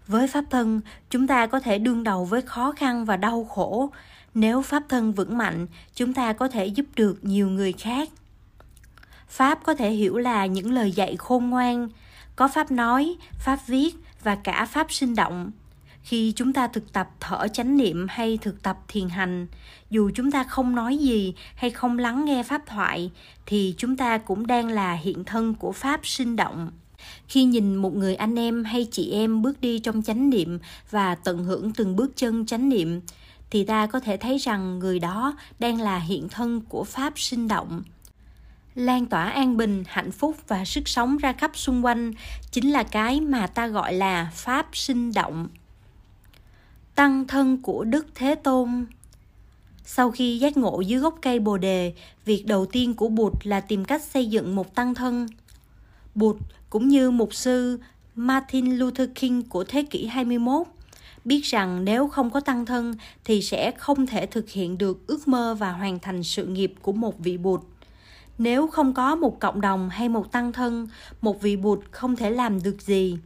Với 0.07 0.29
pháp 0.29 0.45
thân, 0.51 0.81
chúng 1.11 1.27
ta 1.27 1.47
có 1.47 1.61
thể 1.61 1.79
đương 1.79 2.05
đầu 2.05 2.25
với 2.25 2.43
khó 2.43 2.73
khăn 2.73 3.05
và 3.05 3.17
đau 3.17 3.45
khổ. 3.45 3.91
Nếu 4.35 4.63
pháp 4.63 4.83
thân 4.89 5.13
vững 5.13 5.39
mạnh, 5.39 5.67
chúng 5.95 6.15
ta 6.15 6.33
có 6.33 6.49
thể 6.49 6.67
giúp 6.67 6.87
được 6.97 7.19
nhiều 7.23 7.49
người 7.49 7.73
khác. 7.73 8.09
Pháp 9.29 9.65
có 9.65 9.75
thể 9.75 9.91
hiểu 9.91 10.19
là 10.19 10.47
những 10.47 10.73
lời 10.73 10.93
dạy 10.93 11.17
khôn 11.17 11.51
ngoan. 11.51 11.89
Có 12.37 12.49
pháp 12.49 12.71
nói, 12.71 13.17
pháp 13.39 13.59
viết 13.67 13.97
và 14.23 14.35
cả 14.35 14.67
pháp 14.67 14.93
sinh 14.93 15.15
động 15.15 15.51
khi 16.03 16.33
chúng 16.37 16.53
ta 16.53 16.69
thực 16.69 16.93
tập 16.93 17.11
thở 17.21 17.49
chánh 17.53 17.77
niệm 17.77 18.07
hay 18.11 18.39
thực 18.43 18.63
tập 18.63 18.79
thiền 18.89 19.09
hành, 19.09 19.47
dù 19.91 20.11
chúng 20.15 20.31
ta 20.31 20.45
không 20.45 20.75
nói 20.75 20.99
gì 20.99 21.35
hay 21.55 21.71
không 21.71 21.99
lắng 21.99 22.25
nghe 22.25 22.43
pháp 22.43 22.63
thoại, 22.67 23.11
thì 23.47 23.75
chúng 23.79 23.97
ta 23.97 24.19
cũng 24.19 24.47
đang 24.47 24.69
là 24.69 24.95
hiện 24.95 25.25
thân 25.25 25.55
của 25.55 25.73
pháp 25.73 26.01
sinh 26.07 26.37
động. 26.37 26.71
Khi 27.29 27.45
nhìn 27.45 27.77
một 27.77 27.95
người 27.95 28.15
anh 28.15 28.39
em 28.39 28.65
hay 28.65 28.87
chị 28.91 29.11
em 29.11 29.43
bước 29.43 29.61
đi 29.61 29.79
trong 29.79 30.03
chánh 30.03 30.31
niệm 30.31 30.59
và 30.91 31.15
tận 31.15 31.45
hưởng 31.45 31.73
từng 31.73 31.97
bước 31.97 32.13
chân 32.17 32.47
chánh 32.47 32.69
niệm, 32.69 33.01
thì 33.51 33.65
ta 33.65 33.87
có 33.87 34.01
thể 34.01 34.17
thấy 34.17 34.39
rằng 34.39 34.79
người 34.79 34.99
đó 34.99 35.37
đang 35.59 35.81
là 35.81 35.99
hiện 35.99 36.29
thân 36.29 36.61
của 36.61 36.85
pháp 36.85 37.13
sinh 37.17 37.49
động. 37.49 37.83
Lan 38.75 39.07
tỏa 39.07 39.25
an 39.25 39.57
bình, 39.57 39.85
hạnh 39.87 40.13
phúc 40.13 40.37
và 40.49 40.65
sức 40.65 40.89
sống 40.89 41.17
ra 41.17 41.33
khắp 41.33 41.51
xung 41.55 41.85
quanh 41.85 42.13
chính 42.51 42.73
là 42.73 42.83
cái 42.83 43.21
mà 43.21 43.47
ta 43.47 43.67
gọi 43.67 43.93
là 43.93 44.31
pháp 44.35 44.69
sinh 44.73 45.13
động 45.13 45.49
tăng 46.99 47.27
thân 47.27 47.59
của 47.63 47.85
đức 47.85 48.07
thế 48.15 48.35
tôn. 48.35 48.87
Sau 49.85 50.11
khi 50.11 50.39
giác 50.39 50.57
ngộ 50.57 50.81
dưới 50.81 51.01
gốc 51.01 51.19
cây 51.23 51.39
bồ 51.39 51.59
đề, 51.59 51.95
việc 52.25 52.47
đầu 52.47 52.67
tiên 52.67 52.95
của 52.95 53.09
bụt 53.09 53.33
là 53.43 53.61
tìm 53.61 53.85
cách 53.85 54.03
xây 54.03 54.27
dựng 54.27 54.57
một 54.57 54.75
tăng 54.75 54.95
thân. 54.95 55.27
Bụt 56.15 56.37
cũng 56.71 56.89
như 56.89 57.11
mục 57.11 57.35
sư 57.35 57.79
Martin 58.15 58.77
Luther 58.77 59.09
King 59.15 59.43
của 59.43 59.65
thế 59.65 59.83
kỷ 59.83 60.07
21 60.07 60.67
biết 61.25 61.45
rằng 61.45 61.85
nếu 61.85 62.09
không 62.09 62.31
có 62.31 62.41
tăng 62.41 62.67
thân 62.67 62.95
thì 63.25 63.43
sẽ 63.43 63.71
không 63.71 64.07
thể 64.07 64.27
thực 64.27 64.51
hiện 64.51 64.79
được 64.79 65.07
ước 65.07 65.29
mơ 65.29 65.57
và 65.59 65.73
hoàn 65.73 65.99
thành 65.99 66.23
sự 66.23 66.47
nghiệp 66.47 66.75
của 66.83 66.93
một 66.93 67.19
vị 67.19 67.37
bụt. 67.37 67.61
Nếu 68.39 68.67
không 68.67 68.95
có 68.95 69.17
một 69.17 69.41
cộng 69.41 69.61
đồng 69.61 69.89
hay 69.89 70.09
một 70.09 70.33
tăng 70.33 70.53
thân, 70.53 70.89
một 71.21 71.43
vị 71.43 71.57
bụt 71.57 71.81
không 71.91 72.17
thể 72.17 72.31
làm 72.31 72.63
được 72.63 72.83
gì 72.83 73.19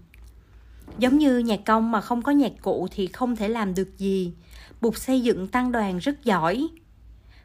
giống 0.99 1.19
như 1.19 1.39
nhạc 1.39 1.61
công 1.67 1.91
mà 1.91 2.01
không 2.01 2.23
có 2.23 2.33
nhạc 2.33 2.53
cụ 2.63 2.89
thì 2.91 3.07
không 3.07 3.37
thể 3.37 3.49
làm 3.49 3.75
được 3.75 3.99
gì 3.99 4.33
bụt 4.81 4.99
xây 4.99 5.21
dựng 5.21 5.49
tăng 5.49 5.73
đoàn 5.73 5.99
rất 5.99 6.25
giỏi 6.25 6.69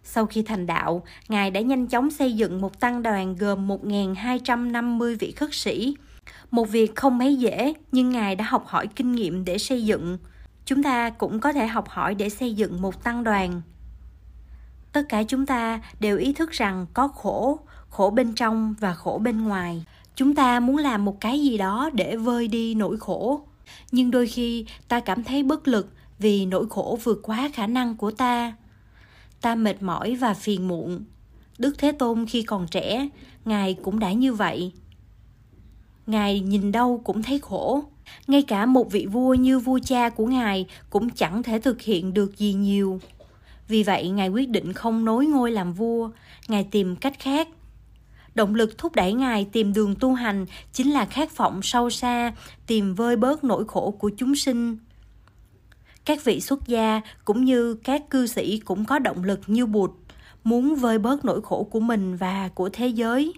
sau 0.10 0.25
khi 0.25 0.44
thành 0.44 0.68
đạo, 0.68 1.04
Ngài 1.30 1.51
đã 1.51 1.62
nhanh 1.62 1.88
chóng 1.88 2.12
xây 2.12 2.34
dựng 2.34 2.62
một 2.62 2.80
tăng 2.80 3.04
đoàn 3.04 3.36
gồm 3.36 3.68
1.250 3.68 5.16
vị 5.20 5.32
khất 5.32 5.50
sĩ. 5.54 5.96
Một 6.51 6.70
việc 6.70 6.96
không 6.96 7.18
mấy 7.18 7.36
dễ, 7.36 7.74
nhưng 7.92 8.10
Ngài 8.10 8.36
đã 8.36 8.46
học 8.46 8.63
hỏi 8.68 8.88
kinh 8.88 9.12
nghiệm 9.12 9.46
để 9.46 9.58
xây 9.58 9.86
dựng. 9.86 10.18
Chúng 10.66 10.84
ta 10.84 11.10
cũng 11.10 11.39
có 11.39 11.54
thể 11.54 11.68
học 11.68 11.89
hỏi 11.89 12.16
để 12.16 12.30
xây 12.30 12.54
dựng 12.54 12.82
một 12.82 13.04
tăng 13.04 13.24
đoàn 13.24 13.62
tất 14.98 15.04
cả 15.10 15.24
chúng 15.27 15.46
ta 15.46 15.82
đều 16.00 16.18
ý 16.18 16.34
thức 16.34 16.51
rằng 16.51 16.86
có 16.94 17.08
khổ 17.08 17.60
khổ 17.89 18.10
bên 18.10 18.34
trong 18.34 18.75
và 18.80 18.94
khổ 18.94 19.22
bên 19.24 19.44
ngoài 19.44 19.86
chúng 20.17 20.36
ta 20.36 20.59
muốn 20.59 20.77
làm 20.77 21.05
một 21.05 21.21
cái 21.21 21.41
gì 21.41 21.57
đó 21.57 21.89
để 21.93 22.15
vơi 22.15 22.47
đi 22.47 22.75
nỗi 22.75 22.97
khổ. 22.97 23.41
Nhưng 23.91 24.12
đôi 24.12 24.27
khi, 24.27 24.65
ta 24.88 25.00
cảm 25.00 25.24
thấy 25.24 25.43
bất 25.43 25.67
lực 25.67 25.93
vì 26.19 26.45
nỗi 26.45 26.65
khổ 26.69 27.00
vượt 27.03 27.19
quá 27.24 27.50
khả 27.53 27.67
năng 27.67 27.95
của 27.95 28.12
ta. 28.12 28.53
Ta 29.41 29.55
mệt 29.55 29.83
mỏi 29.83 30.15
và 30.15 30.33
phiền 30.33 30.67
muộn. 30.67 31.05
Đức 31.57 31.75
thế 31.77 31.91
tôn 31.91 32.25
khi 32.25 32.43
còn 32.43 32.67
trẻ, 32.67 33.09
ngài 33.45 33.74
cũng 33.74 34.00
đã 34.00 34.12
như 34.12 34.33
vậy. 34.33 34.71
Ngài 36.07 36.39
nhìn 36.39 36.71
đâu 36.71 37.01
cũng 37.03 37.24
thấy 37.24 37.39
khổ. 37.39 37.83
Ngay 38.27 38.41
cả 38.41 38.65
một 38.65 38.91
vị 38.91 39.05
vua 39.05 39.33
như 39.33 39.59
vua 39.59 39.79
cha 39.86 40.09
của 40.09 40.25
ngài 40.25 40.65
cũng 40.89 41.09
chẳng 41.09 41.43
thể 41.43 41.59
thực 41.59 41.81
hiện 41.81 42.13
được 42.13 42.38
gì 42.38 42.53
nhiều. 42.53 43.00
Vì 43.67 43.83
vậy, 43.83 44.09
ngài 44.09 44.29
quyết 44.29 44.50
định 44.50 44.74
không 44.74 45.05
nối 45.05 45.25
ngôi 45.25 45.51
làm 45.51 45.74
vua. 45.74 46.09
Ngài 46.47 46.63
tìm 46.63 46.95
cách 46.95 47.19
khác 47.19 47.47
động 48.38 48.56
lực 48.56 48.77
thúc 48.77 48.96
đẩy 48.96 49.13
ngài 49.13 49.46
tìm 49.51 49.74
đường 49.74 49.96
tu 50.00 50.13
hành 50.13 50.46
chính 50.74 50.91
là 50.91 51.06
khát 51.06 51.38
vọng 51.38 51.60
sâu 51.63 51.89
xa, 51.89 52.34
tìm 52.67 52.96
vơi 52.96 53.15
bớt 53.15 53.44
nỗi 53.44 53.65
khổ 53.67 53.91
của 54.00 54.12
chúng 54.17 54.36
sinh. 54.36 54.77
Các 56.06 56.24
vị 56.24 56.41
xuất 56.41 56.67
gia 56.67 57.01
cũng 57.25 57.46
như 57.46 57.74
các 57.74 58.10
cư 58.10 58.27
sĩ 58.27 58.60
cũng 58.60 58.86
có 58.86 59.00
động 59.00 59.24
lực 59.24 59.39
như 59.48 59.65
bụt, 59.65 59.91
muốn 60.44 60.75
vơi 60.75 61.00
bớt 61.00 61.25
nỗi 61.25 61.41
khổ 61.41 61.63
của 61.63 61.79
mình 61.79 62.15
và 62.15 62.50
của 62.53 62.70
thế 62.74 62.88
giới. 62.88 63.34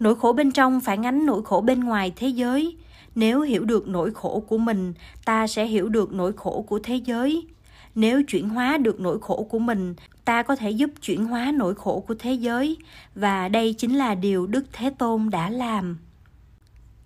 Nỗi 0.00 0.14
khổ 0.14 0.32
bên 0.32 0.52
trong 0.52 0.80
phản 0.80 1.06
ánh 1.06 1.26
nỗi 1.26 1.42
khổ 1.44 1.60
bên 1.60 1.80
ngoài 1.80 2.12
thế 2.16 2.28
giới. 2.28 2.76
Nếu 3.14 3.40
hiểu 3.40 3.64
được 3.64 3.88
nỗi 3.88 4.10
khổ 4.14 4.44
của 4.48 4.58
mình, 4.58 4.94
ta 5.24 5.46
sẽ 5.46 5.66
hiểu 5.66 5.88
được 5.88 6.12
nỗi 6.12 6.32
khổ 6.32 6.64
của 6.68 6.78
thế 6.82 6.96
giới 6.96 7.46
nếu 7.94 8.22
chuyển 8.22 8.48
hóa 8.48 8.78
được 8.78 9.00
nỗi 9.00 9.18
khổ 9.20 9.46
của 9.50 9.58
mình, 9.58 9.94
ta 10.24 10.42
có 10.42 10.56
thể 10.56 10.70
giúp 10.70 10.90
chuyển 11.00 11.24
hóa 11.24 11.52
nỗi 11.54 11.74
khổ 11.74 12.04
của 12.08 12.14
thế 12.18 12.32
giới. 12.32 12.76
Và 13.14 13.48
đây 13.48 13.74
chính 13.78 13.98
là 13.98 14.14
điều 14.14 14.46
đức 14.46 14.64
thế 14.72 14.90
tôn 14.90 15.30
đã 15.30 15.50
làm. 15.50 15.98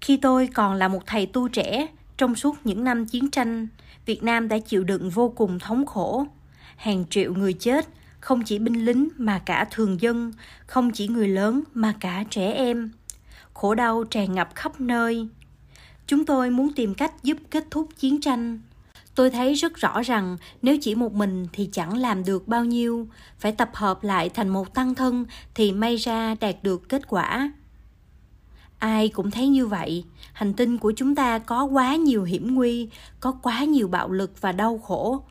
Khi 0.01 0.17
tôi 0.17 0.49
còn 0.55 0.75
là 0.75 0.89
một 0.89 1.07
thầy 1.07 1.27
tu 1.27 1.49
trẻ, 1.49 1.87
trong 2.17 2.35
suốt 2.35 2.57
những 2.65 2.85
năm 2.85 3.07
chiến 3.07 3.31
tranh, 3.31 3.69
việt 4.07 4.23
nam 4.23 4.49
đã 4.49 4.59
chịu 4.59 4.85
đựng 4.85 5.11
vô 5.11 5.29
cùng 5.29 5.59
thống 5.59 5.87
khổ. 5.87 6.27
Hàng 6.77 7.05
triệu 7.11 7.35
người 7.35 7.53
chết, 7.53 7.89
không 8.21 8.43
chỉ 8.43 8.59
binh 8.59 8.85
lính 8.85 9.09
mà 9.17 9.39
cả 9.39 9.67
thường 9.71 10.01
dân, 10.01 10.33
không 10.67 10.91
chỉ 10.91 11.09
người 11.09 11.29
lớn 11.29 11.63
mà 11.75 11.95
cả 12.01 12.25
trẻ 12.31 12.53
em. 12.53 12.91
Khổ 13.55 13.75
đau 13.75 14.05
tràn 14.05 14.35
ngập 14.35 14.55
khắp 14.55 14.81
nơi. 14.81 15.29
Chúng 16.07 16.25
tôi 16.25 16.51
muốn 16.51 16.73
tìm 16.73 16.95
cách 16.95 17.13
giúp 17.23 17.37
kết 17.51 17.65
thúc 17.71 17.89
chiến 17.99 18.21
tranh 18.21 18.59
tôi 19.15 19.31
thấy 19.31 19.55
rất 19.55 19.75
rõ 19.77 20.03
rằng 20.03 20.37
nếu 20.63 20.77
chỉ 20.81 20.95
một 20.95 21.13
mình 21.13 21.47
thì 21.53 21.69
chẳng 21.73 21.97
làm 21.97 22.25
được 22.25 22.49
bao 22.49 22.65
nhiêu. 22.65 23.09
Phải 23.39 23.53
tập 23.53 23.71
hợp 23.75 24.05
lại 24.05 24.29
thành 24.29 24.49
một 24.49 24.75
tăng 24.75 24.95
thân 24.95 25.25
thì 25.55 25.73
may 25.73 25.97
ra 25.97 26.35
đạt 26.41 26.57
được 26.63 26.89
kết 26.89 27.09
quả. 27.09 27.53
Ai 28.79 29.09
cũng 29.09 29.31
thấy 29.31 29.49
như 29.49 29.67
vậy. 29.67 30.05
Hành 30.33 30.55
tinh 30.55 30.79
của 30.79 30.93
chúng 30.97 31.15
ta 31.15 31.39
có 31.39 31.65
quá 31.65 31.97
nhiều 31.97 32.25
hiểm 32.25 32.55
nguy, 32.55 32.89
có 33.21 33.33
quá 33.33 33.65
nhiều 33.65 33.89
bạo 33.89 34.11
lực 34.11 34.41
và 34.41 34.53
đau 34.53 34.79
khổ. 34.79 35.23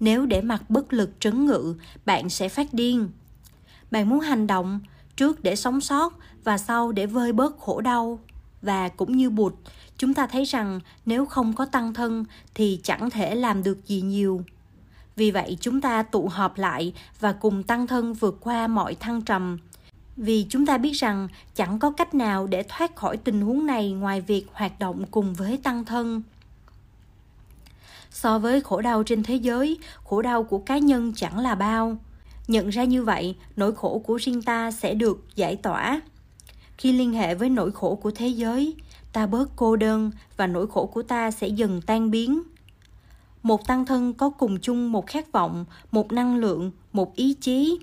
Nếu 0.00 0.26
để 0.26 0.40
mặc 0.40 0.70
bất 0.70 0.92
lực 0.92 1.10
trấn 1.20 1.46
ngự, 1.46 1.74
bạn 2.06 2.28
sẽ 2.28 2.48
phát 2.48 2.74
điên. 2.74 3.08
Bạn 3.90 4.08
muốn 4.08 4.20
hành 4.20 4.46
động 4.46 4.80
trước 5.16 5.42
để 5.42 5.56
sống 5.56 5.80
sót 5.80 6.18
và 6.44 6.58
sau 6.58 6.92
để 6.92 7.06
vơi 7.06 7.32
bớt 7.32 7.58
khổ 7.58 7.80
đau 7.80 8.18
và 8.62 8.88
cũng 8.88 9.16
như 9.16 9.30
bụt. 9.30 9.54
Chúng 9.98 10.14
ta 10.14 10.26
thấy 10.26 10.44
rằng 10.44 10.80
nếu 11.06 11.26
không 11.26 11.52
có 11.52 11.64
tăng 11.64 11.94
thân 11.94 12.24
thì 12.54 12.80
chẳng 12.82 13.10
thể 13.10 13.34
làm 13.34 13.62
được 13.62 13.86
gì 13.86 14.00
nhiều. 14.00 14.42
Vì 15.16 15.30
vậy 15.30 15.56
chúng 15.60 15.80
ta 15.80 16.02
tụ 16.02 16.28
họp 16.28 16.58
lại 16.58 16.94
và 17.20 17.32
cùng 17.32 17.62
tăng 17.62 17.86
thân 17.86 18.12
vượt 18.12 18.36
qua 18.40 18.66
mọi 18.66 18.94
thăng 18.94 19.22
trầm. 19.22 19.58
Vì 20.16 20.46
chúng 20.48 20.66
ta 20.66 20.78
biết 20.78 20.92
rằng 20.92 21.28
chẳng 21.54 21.78
có 21.78 21.90
cách 21.90 22.14
nào 22.14 22.46
để 22.46 22.62
thoát 22.62 22.96
khỏi 22.96 23.16
tình 23.16 23.40
huống 23.40 23.66
này 23.66 23.92
ngoài 23.92 24.20
việc 24.20 24.46
hoạt 24.52 24.78
động 24.78 25.04
cùng 25.10 25.34
với 25.34 25.56
tăng 25.62 25.84
thân. 25.84 26.22
So 28.10 28.38
với 28.38 28.60
khổ 28.60 28.80
đau 28.80 29.02
trên 29.02 29.22
thế 29.22 29.34
giới, 29.34 29.78
khổ 30.04 30.22
đau 30.22 30.42
của 30.42 30.58
cá 30.58 30.78
nhân 30.78 31.12
chẳng 31.16 31.38
là 31.38 31.54
bao. 31.54 31.96
Nhận 32.48 32.68
ra 32.68 32.84
như 32.84 33.04
vậy, 33.04 33.36
nỗi 33.56 33.74
khổ 33.74 34.02
của 34.06 34.16
riêng 34.16 34.42
ta 34.42 34.70
sẽ 34.70 34.94
được 34.94 35.24
giải 35.36 35.56
tỏa 35.56 36.00
khi 36.82 36.92
liên 36.92 37.12
hệ 37.12 37.34
với 37.34 37.48
nỗi 37.48 37.72
khổ 37.72 37.94
của 37.94 38.10
thế 38.10 38.28
giới, 38.28 38.74
ta 39.12 39.26
bớt 39.26 39.50
cô 39.56 39.76
đơn 39.76 40.10
và 40.36 40.46
nỗi 40.46 40.66
khổ 40.66 40.86
của 40.86 41.02
ta 41.02 41.30
sẽ 41.30 41.48
dần 41.48 41.80
tan 41.86 42.10
biến. 42.10 42.42
Một 43.42 43.66
tăng 43.66 43.86
thân 43.86 44.12
có 44.12 44.30
cùng 44.30 44.58
chung 44.60 44.92
một 44.92 45.06
khát 45.06 45.32
vọng, 45.32 45.64
một 45.90 46.12
năng 46.12 46.36
lượng, 46.36 46.70
một 46.92 47.14
ý 47.16 47.34
chí. 47.34 47.78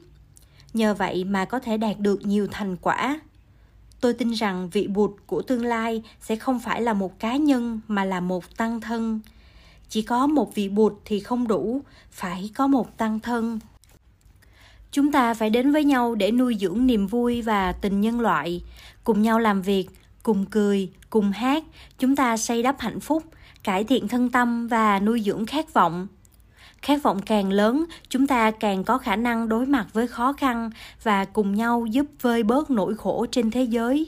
Nhờ 0.74 0.94
vậy 0.94 1.24
mà 1.24 1.46
có 1.46 1.60
thể 1.60 1.78
đạt 1.78 2.00
được 2.00 2.26
nhiều 2.26 2.48
thành 2.52 2.78
quả. 2.78 3.20
Tôi 4.02 4.14
tin 4.14 4.32
rằng 4.32 4.70
vị 4.70 4.88
bụt 4.88 5.12
của 5.28 5.42
tương 5.42 5.66
lai 5.66 6.04
sẽ 6.22 6.36
không 6.36 6.60
phải 6.60 6.82
là 6.82 6.94
một 6.94 7.20
cá 7.20 7.36
nhân 7.36 7.80
mà 7.88 8.06
là 8.06 8.20
một 8.20 8.58
tăng 8.58 8.82
thân. 8.82 9.20
Chỉ 9.90 10.02
có 10.02 10.28
một 10.28 10.56
vị 10.56 10.70
bụt 10.70 10.94
thì 11.06 11.20
không 11.20 11.48
đủ, 11.48 11.82
phải 12.12 12.52
có 12.56 12.68
một 12.68 12.98
tăng 12.98 13.20
thân 13.20 13.60
chúng 14.92 15.12
ta 15.12 15.34
phải 15.34 15.50
đến 15.50 15.72
với 15.72 15.84
nhau 15.84 16.16
để 16.16 16.32
nuôi 16.32 16.58
dưỡng 16.60 16.88
niềm 16.88 17.08
vui 17.08 17.42
và 17.42 17.72
tình 17.72 18.02
nhân 18.02 18.20
loại. 18.20 18.62
Cùng 19.04 19.22
nhau 19.22 19.40
làm 19.40 19.62
việc, 19.62 19.90
cùng 20.24 20.46
cười, 20.46 20.90
cùng 21.10 21.32
hát, 21.32 21.64
chúng 22.00 22.16
ta 22.16 22.38
xây 22.38 22.64
đắp 22.64 22.80
hạnh 22.80 23.00
phúc, 23.00 23.24
cải 23.64 23.84
thiện 23.84 24.08
thân 24.08 24.30
tâm 24.30 24.68
và 24.68 25.00
nuôi 25.00 25.22
dưỡng 25.26 25.46
khát 25.46 25.74
vọng. 25.74 26.08
Khát 26.82 27.04
vọng 27.04 27.22
càng 27.26 27.52
lớn, 27.52 27.86
chúng 28.10 28.28
ta 28.28 28.52
càng 28.52 28.84
có 28.84 28.98
khả 28.98 29.16
năng 29.16 29.50
đối 29.50 29.66
mặt 29.66 29.88
với 29.94 30.08
khó 30.08 30.34
khăn 30.34 30.70
và 31.04 31.26
cùng 31.26 31.56
nhau 31.56 31.86
giúp 31.86 32.06
vơi 32.22 32.44
bớt 32.44 32.72
nỗi 32.72 32.96
khổ 32.96 33.26
trên 33.32 33.52
thế 33.52 33.64
giới. 33.64 34.08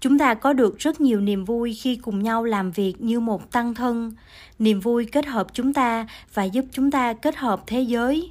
Chúng 0.00 0.18
ta 0.18 0.34
có 0.34 0.52
được 0.52 0.78
rất 0.78 1.00
nhiều 1.00 1.20
niềm 1.20 1.44
vui 1.44 1.74
khi 1.74 1.96
cùng 1.96 2.22
nhau 2.22 2.44
làm 2.44 2.70
việc 2.70 2.94
như 3.00 3.20
một 3.20 3.50
tăng 3.52 3.74
thân. 3.74 4.12
Niềm 4.58 4.80
vui 4.80 5.04
kết 5.04 5.26
hợp 5.26 5.46
chúng 5.52 5.72
ta 5.72 6.06
và 6.34 6.44
giúp 6.44 6.64
chúng 6.72 6.90
ta 6.90 7.12
kết 7.12 7.36
hợp 7.36 7.62
thế 7.66 7.80
giới 7.80 8.30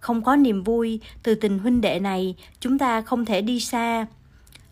không 0.00 0.22
có 0.22 0.36
niềm 0.36 0.62
vui 0.62 1.00
từ 1.22 1.34
tình 1.34 1.58
huynh 1.58 1.80
đệ 1.80 2.00
này, 2.00 2.34
chúng 2.60 2.78
ta 2.78 3.00
không 3.00 3.24
thể 3.24 3.42
đi 3.42 3.60
xa. 3.60 4.06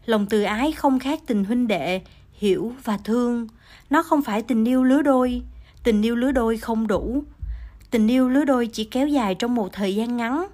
Lòng 0.06 0.26
từ 0.26 0.42
ái 0.42 0.72
không 0.72 0.98
khác 0.98 1.20
tình 1.26 1.44
huynh 1.44 1.66
đệ, 1.66 2.00
hiểu 2.32 2.72
và 2.84 2.96
thương. 3.04 3.48
Nó 3.90 4.02
không 4.02 4.22
phải 4.22 4.42
tình 4.42 4.64
yêu 4.64 4.84
lứa 4.84 5.02
đôi. 5.02 5.42
Tình 5.82 6.02
yêu 6.02 6.16
lứa 6.16 6.32
đôi 6.32 6.56
không 6.56 6.86
đủ. 6.86 7.24
Tình 7.90 8.08
yêu 8.08 8.28
lứa 8.28 8.44
đôi 8.44 8.66
chỉ 8.66 8.84
kéo 8.84 9.08
dài 9.08 9.34
trong 9.34 9.54
một 9.54 9.72
thời 9.72 9.94
gian 9.94 10.16
ngắn. 10.16 10.46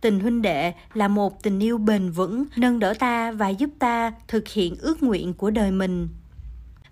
Tình 0.00 0.20
huynh 0.20 0.42
đệ 0.42 0.72
là 0.94 1.08
một 1.08 1.42
tình 1.42 1.60
yêu 1.60 1.78
bền 1.78 2.10
vững, 2.10 2.44
nâng 2.56 2.78
đỡ 2.78 2.94
ta 2.98 3.32
và 3.32 3.48
giúp 3.48 3.70
ta 3.78 4.12
thực 4.28 4.48
hiện 4.48 4.76
ước 4.80 5.02
nguyện 5.02 5.34
của 5.34 5.50
đời 5.50 5.70
mình 5.70 6.08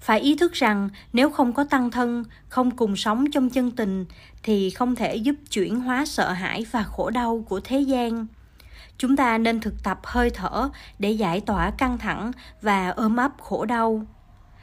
phải 0.02 0.20
ý 0.20 0.36
thức 0.36 0.52
rằng 0.52 0.88
nếu 1.12 1.30
không 1.30 1.52
có 1.52 1.64
tăng 1.64 1.90
thân, 1.90 2.24
không 2.48 2.70
cùng 2.70 2.96
sống 2.96 3.30
trong 3.30 3.50
chân 3.50 3.70
tình, 3.70 4.04
thì 4.42 4.70
không 4.70 4.94
thể 4.94 5.16
giúp 5.16 5.36
chuyển 5.50 5.80
hóa 5.80 6.04
sợ 6.06 6.32
hãi 6.32 6.66
và 6.70 6.82
khổ 6.82 7.10
đau 7.10 7.44
của 7.48 7.60
thế 7.64 7.80
gian. 7.80 8.26
Chúng 8.98 9.16
ta 9.16 9.38
nên 9.38 9.60
thực 9.60 9.82
tập 9.82 10.00
hơi 10.04 10.30
thở 10.30 10.68
để 10.98 11.10
giải 11.10 11.40
tỏa 11.40 11.70
căng 11.70 11.98
thẳng 11.98 12.32
và 12.62 12.88
ôm 12.88 13.16
ấp 13.16 13.32
khổ 13.40 13.64
đau. 13.64 14.06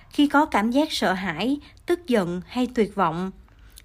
Khi 0.10 0.28
có 0.28 0.46
cảm 0.46 0.72
giác 0.72 0.88
sợ 0.92 1.14
hãi, 1.14 1.58
tức 1.86 2.08
giận 2.08 2.42
hay 2.48 2.68
tuyệt 2.76 2.96
vọng, 2.96 3.32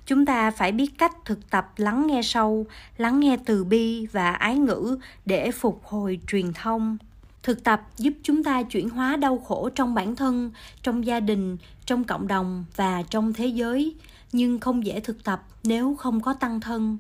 chúng 0.06 0.26
ta 0.26 0.50
phải 0.50 0.73
biết 0.73 0.99
cách 0.99 1.12
thực 1.25 1.50
tập 1.50 1.73
lắng 1.76 2.06
nghe 2.06 2.23
sâu, 2.23 2.66
lắng 2.96 3.20
nghe 3.20 3.37
từ 3.46 3.64
bi 3.64 4.06
và 4.12 4.30
ái 4.30 4.56
ngữ 4.56 4.99
để 5.25 5.50
phục 5.50 5.84
hồi 5.84 6.20
truyền 6.26 6.52
thông 6.52 6.99
thực 7.45 7.65
tập 7.65 7.83
giúp 7.97 8.13
chúng 8.23 8.45
ta 8.45 8.63
chuyển 8.63 8.89
hóa 8.89 9.17
đau 9.17 9.39
khổ 9.39 9.69
trong 9.75 9.95
bản 9.95 10.17
thân, 10.17 10.51
trong 10.83 11.07
gia 11.07 11.21
đình, 11.21 11.57
trong 11.87 12.05
cộng 12.05 12.29
đồng 12.29 12.65
và 12.77 13.03
trong 13.03 13.33
thế 13.33 13.47
giới, 13.47 13.95
nhưng 14.33 14.59
không 14.59 14.87
dễ 14.87 15.01
thực 15.01 15.25
tập 15.25 15.43
nếu 15.65 15.95
không 15.95 16.21
có 16.21 16.35
tăng 16.35 16.61
thân. 16.61 16.99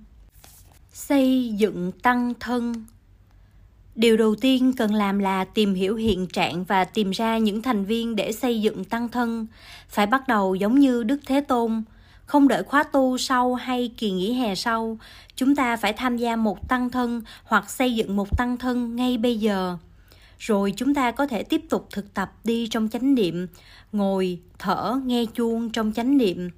Xây 0.92 1.54
dựng 1.56 1.92
tăng 1.92 2.34
thân. 2.40 2.84
Điều 3.94 4.16
đầu 4.16 4.34
tiên 4.34 4.72
cần 4.76 4.94
làm 4.94 5.18
là 5.18 5.44
tìm 5.44 5.74
hiểu 5.74 5.96
hiện 5.96 6.26
trạng 6.26 6.64
và 6.64 6.84
tìm 6.84 7.10
ra 7.10 7.38
những 7.38 7.62
thành 7.62 7.84
viên 7.84 8.16
để 8.16 8.32
xây 8.32 8.60
dựng 8.60 8.84
tăng 8.84 9.08
thân. 9.08 9.46
Phải 9.88 10.06
bắt 10.06 10.28
đầu 10.28 10.54
giống 10.54 10.78
như 10.78 11.02
đức 11.02 11.20
thế 11.26 11.40
tôn, 11.40 11.82
không 12.26 12.48
đợi 12.48 12.62
khóa 12.62 12.82
tu 12.82 13.18
sau 13.18 13.54
hay 13.54 13.90
kỳ 13.96 14.10
nghỉ 14.10 14.32
hè 14.32 14.54
sau, 14.54 14.98
chúng 15.36 15.56
ta 15.56 15.76
phải 15.76 15.92
tham 15.92 16.16
gia 16.16 16.36
một 16.36 16.68
tăng 16.68 16.90
thân 16.90 17.22
hoặc 17.44 17.70
xây 17.70 17.94
dựng 17.94 18.16
một 18.16 18.38
tăng 18.38 18.56
thân 18.56 18.96
ngay 18.96 19.18
bây 19.18 19.38
giờ 19.38 19.76
rồi 20.38 20.72
chúng 20.76 20.94
ta 20.94 21.10
có 21.10 21.26
thể 21.26 21.42
tiếp 21.42 21.62
tục 21.70 21.88
thực 21.90 22.14
tập 22.14 22.32
đi 22.44 22.66
trong 22.66 22.88
chánh 22.88 23.14
niệm, 23.14 23.46
ngồi, 23.92 24.40
thở, 24.58 25.00
nghe 25.04 25.24
chuông 25.26 25.70
trong 25.70 25.92
chánh 25.92 26.18
niệm. 26.18 26.50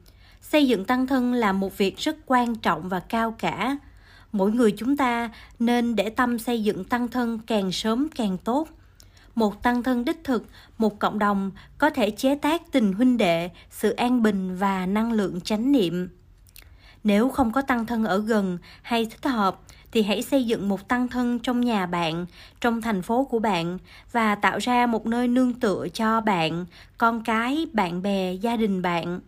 Xây 0.42 0.68
dựng 0.68 0.84
tăng 0.84 1.06
thân 1.06 1.32
là 1.32 1.52
một 1.52 1.78
việc 1.78 1.98
rất 1.98 2.16
quan 2.26 2.54
trọng 2.54 2.88
và 2.88 3.00
cao 3.00 3.34
cả. 3.38 3.76
Mỗi 4.32 4.52
người 4.52 4.74
chúng 4.76 4.96
ta 4.96 5.30
nên 5.58 5.96
để 5.96 6.10
tâm 6.10 6.38
xây 6.38 6.62
dựng 6.62 6.84
tăng 6.84 7.08
thân 7.08 7.38
càng 7.46 7.72
sớm 7.72 8.08
càng 8.14 8.38
tốt. 8.38 8.68
Một 9.34 9.62
tăng 9.62 9.82
thân 9.82 10.04
đích 10.04 10.24
thực, 10.24 10.46
một 10.78 10.98
cộng 10.98 11.18
đồng 11.18 11.50
có 11.78 11.90
thể 11.90 12.10
chế 12.10 12.34
tác 12.34 12.72
tình 12.72 12.92
huynh 12.92 13.16
đệ, 13.16 13.50
sự 13.70 13.90
an 13.90 14.22
bình 14.22 14.56
và 14.56 14.86
năng 14.86 15.12
lượng 15.12 15.40
chánh 15.40 15.72
niệm. 15.72 16.08
Nếu 17.04 17.28
không 17.28 17.52
có 17.52 17.62
tăng 17.62 17.86
thân 17.86 18.04
ở 18.04 18.18
gần 18.18 18.58
hay 18.82 19.04
thích 19.04 19.32
hợp 19.32 19.60
thì 19.92 20.02
hãy 20.02 20.22
xây 20.22 20.44
dựng 20.44 20.68
một 20.68 20.88
tăng 20.88 21.08
thân 21.08 21.38
trong 21.38 21.60
nhà 21.60 21.86
bạn, 21.86 22.26
trong 22.60 22.80
thành 22.80 23.02
phố 23.02 23.24
của 23.24 23.38
bạn 23.38 23.78
và 24.12 24.34
tạo 24.34 24.58
ra 24.58 24.86
một 24.86 25.06
nơi 25.06 25.28
nương 25.28 25.54
tựa 25.54 25.86
cho 25.94 26.20
bạn, 26.20 26.66
con 26.98 27.24
cái, 27.24 27.66
bạn 27.72 28.02
bè, 28.02 28.32
gia 28.32 28.56
đình 28.56 28.82
bạn. 28.82 29.20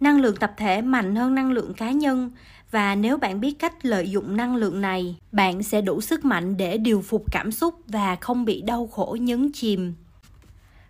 Năng 0.00 0.20
lượng 0.20 0.36
tập 0.36 0.52
thể 0.56 0.82
mạnh 0.82 1.16
hơn 1.16 1.34
năng 1.34 1.52
lượng 1.52 1.74
cá 1.74 1.90
nhân 1.90 2.30
và 2.70 2.94
nếu 2.94 3.16
bạn 3.16 3.40
biết 3.40 3.58
cách 3.58 3.84
lợi 3.84 4.10
dụng 4.10 4.36
năng 4.36 4.56
lượng 4.56 4.80
này, 4.80 5.16
bạn 5.32 5.62
sẽ 5.62 5.80
đủ 5.80 6.00
sức 6.00 6.24
mạnh 6.24 6.56
để 6.56 6.78
điều 6.78 7.02
phục 7.02 7.24
cảm 7.32 7.52
xúc 7.52 7.74
và 7.86 8.16
không 8.16 8.44
bị 8.44 8.62
đau 8.62 8.86
khổ 8.86 9.16
nhấn 9.20 9.52
chìm. 9.52 9.94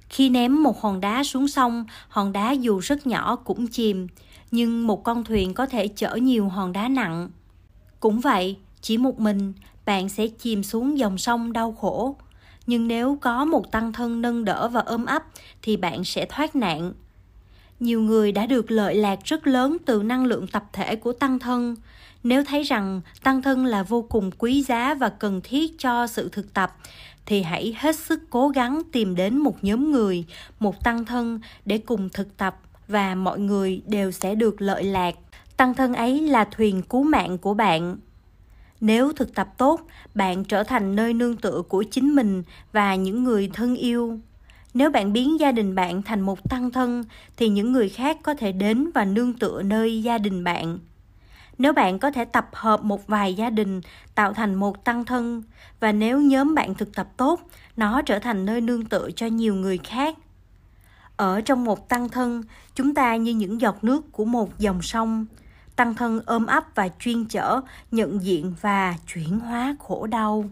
Khi 0.08 0.28
ném 0.28 0.62
một 0.62 0.80
hòn 0.80 1.00
đá 1.00 1.24
xuống 1.24 1.48
sông, 1.48 1.84
hòn 2.08 2.32
đá 2.32 2.50
dù 2.50 2.78
rất 2.78 3.06
nhỏ 3.06 3.36
cũng 3.36 3.66
chìm, 3.66 4.06
nhưng 4.50 4.86
một 4.86 5.04
con 5.04 5.24
thuyền 5.24 5.54
có 5.54 5.66
thể 5.66 5.88
chở 5.88 6.14
nhiều 6.14 6.48
hòn 6.48 6.72
đá 6.72 6.88
nặng 6.88 7.30
cũng 8.00 8.20
vậy, 8.20 8.56
chỉ 8.80 8.98
một 8.98 9.20
mình, 9.20 9.52
bạn 9.84 10.08
sẽ 10.08 10.26
chìm 10.26 10.62
xuống 10.62 10.98
dòng 10.98 11.18
sông 11.18 11.52
đau 11.52 11.72
khổ. 11.72 12.16
Nhưng 12.66 12.88
nếu 12.88 13.18
có 13.20 13.44
một 13.44 13.72
tăng 13.72 13.92
thân 13.92 14.22
nâng 14.22 14.44
đỡ 14.44 14.68
và 14.68 14.80
ôm 14.80 15.06
ấp, 15.06 15.22
thì 15.62 15.76
bạn 15.76 16.04
sẽ 16.04 16.26
thoát 16.26 16.56
nạn. 16.56 16.92
Nhiều 17.80 18.00
người 18.00 18.32
đã 18.32 18.46
được 18.46 18.70
lợi 18.70 18.94
lạc 18.94 19.18
rất 19.24 19.46
lớn 19.46 19.76
từ 19.86 20.02
năng 20.02 20.26
lượng 20.26 20.46
tập 20.46 20.64
thể 20.72 20.96
của 20.96 21.12
tăng 21.12 21.38
thân. 21.38 21.76
Nếu 22.22 22.44
thấy 22.44 22.62
rằng 22.62 23.00
tăng 23.22 23.42
thân 23.42 23.64
là 23.64 23.82
vô 23.82 24.02
cùng 24.02 24.30
quý 24.38 24.62
giá 24.62 24.94
và 24.94 25.08
cần 25.08 25.40
thiết 25.44 25.78
cho 25.78 26.06
sự 26.06 26.28
thực 26.28 26.54
tập, 26.54 26.76
thì 27.26 27.42
hãy 27.42 27.74
hết 27.78 27.96
sức 27.96 28.20
cố 28.30 28.48
gắng 28.48 28.82
tìm 28.92 29.16
đến 29.16 29.38
một 29.38 29.64
nhóm 29.64 29.92
người, 29.92 30.24
một 30.60 30.84
tăng 30.84 31.04
thân 31.04 31.40
để 31.64 31.78
cùng 31.78 32.08
thực 32.08 32.36
tập 32.36 32.56
và 32.88 33.14
mọi 33.14 33.38
người 33.40 33.82
đều 33.86 34.10
sẽ 34.10 34.34
được 34.34 34.62
lợi 34.62 34.84
lạc 34.84 35.14
tăng 35.60 35.74
thân 35.74 35.94
ấy 35.94 36.20
là 36.20 36.44
thuyền 36.44 36.82
cứu 36.82 37.02
mạng 37.02 37.38
của 37.38 37.54
bạn. 37.54 37.96
Nếu 38.80 39.12
thực 39.12 39.34
tập 39.34 39.48
tốt, 39.58 39.80
bạn 40.14 40.44
trở 40.44 40.64
thành 40.64 40.96
nơi 40.96 41.14
nương 41.14 41.36
tựa 41.36 41.62
của 41.68 41.84
chính 41.90 42.14
mình 42.14 42.42
và 42.72 42.94
những 42.94 43.24
người 43.24 43.50
thân 43.52 43.76
yêu. 43.76 44.18
Nếu 44.74 44.90
bạn 44.90 45.12
biến 45.12 45.40
gia 45.40 45.52
đình 45.52 45.74
bạn 45.74 46.02
thành 46.02 46.20
một 46.20 46.50
tăng 46.50 46.70
thân, 46.70 47.04
thì 47.36 47.48
những 47.48 47.72
người 47.72 47.88
khác 47.88 48.18
có 48.22 48.34
thể 48.34 48.52
đến 48.52 48.90
và 48.94 49.04
nương 49.04 49.32
tựa 49.32 49.62
nơi 49.62 50.02
gia 50.02 50.18
đình 50.18 50.44
bạn. 50.44 50.78
Nếu 51.58 51.72
bạn 51.72 51.98
có 51.98 52.10
thể 52.10 52.24
tập 52.24 52.48
hợp 52.52 52.84
một 52.84 53.06
vài 53.06 53.34
gia 53.34 53.50
đình 53.50 53.80
tạo 54.14 54.32
thành 54.32 54.54
một 54.54 54.84
tăng 54.84 55.04
thân, 55.04 55.42
và 55.80 55.92
nếu 55.92 56.20
nhóm 56.20 56.54
bạn 56.54 56.74
thực 56.74 56.94
tập 56.94 57.08
tốt, 57.16 57.40
nó 57.76 58.02
trở 58.02 58.18
thành 58.18 58.46
nơi 58.46 58.60
nương 58.60 58.84
tựa 58.84 59.08
cho 59.16 59.26
nhiều 59.26 59.54
người 59.54 59.78
khác. 59.78 60.18
Ở 61.16 61.40
trong 61.40 61.64
một 61.64 61.88
tăng 61.88 62.08
thân, 62.08 62.42
chúng 62.74 62.94
ta 62.94 63.16
như 63.16 63.34
những 63.34 63.60
giọt 63.60 63.84
nước 63.84 64.12
của 64.12 64.24
một 64.24 64.58
dòng 64.58 64.82
sông 64.82 65.26
tăng 65.80 65.94
thân 65.94 66.20
ôm 66.26 66.46
ấp 66.46 66.64
và 66.74 66.88
chuyên 66.98 67.24
chở 67.24 67.60
nhận 67.90 68.22
diện 68.22 68.54
và 68.60 68.94
chuyển 69.06 69.40
hóa 69.40 69.76
khổ 69.78 70.06
đau. 70.06 70.44